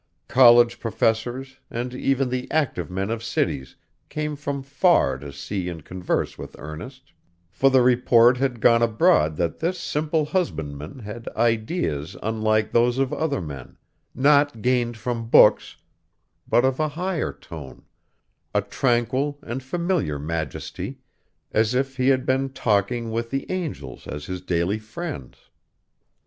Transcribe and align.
College 0.29 0.79
professors, 0.79 1.59
and 1.69 1.93
even 1.93 2.29
the 2.29 2.49
active 2.49 2.89
men 2.89 3.11
of 3.11 3.23
cities, 3.23 3.75
came 4.09 4.35
from 4.35 4.63
far 4.63 5.15
to 5.19 5.31
see 5.31 5.69
and 5.69 5.85
converse 5.85 6.39
with 6.39 6.55
Ernest; 6.57 7.13
for 7.51 7.69
the 7.69 7.83
report 7.83 8.37
had 8.37 8.61
gone 8.61 8.81
abroad 8.81 9.35
that 9.37 9.59
this 9.59 9.77
simple 9.77 10.25
husbandman 10.25 10.97
had 10.97 11.29
ideas 11.35 12.17
unlike 12.23 12.71
those 12.71 12.97
of 12.97 13.13
other 13.13 13.39
men, 13.41 13.77
not 14.15 14.63
gained 14.63 14.97
from 14.97 15.29
books, 15.29 15.77
but 16.47 16.65
of 16.65 16.79
a 16.79 16.87
higher 16.97 17.31
tone 17.31 17.83
a 18.55 18.61
tranquil 18.63 19.37
and 19.43 19.61
familiar 19.61 20.17
majesty, 20.17 20.97
as 21.51 21.75
if 21.75 21.97
he 21.97 22.07
had 22.07 22.25
been 22.25 22.49
talking 22.49 23.11
with 23.11 23.29
the 23.29 23.45
angels 23.51 24.07
as 24.07 24.25
his 24.25 24.41
daily 24.41 24.79
friends. 24.79 25.51